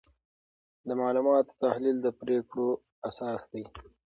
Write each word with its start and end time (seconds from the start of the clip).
د 0.87 0.89
معلوماتو 0.99 1.57
تحلیل 1.63 1.97
د 2.01 2.07
پریکړو 2.19 2.69
اساس 3.09 3.41
دی. 3.53 3.63